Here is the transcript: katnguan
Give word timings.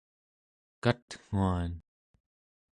katnguan 0.83 1.71